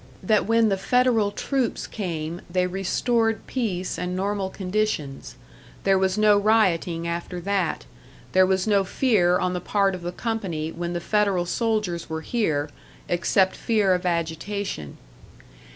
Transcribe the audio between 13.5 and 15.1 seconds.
fear of agitation.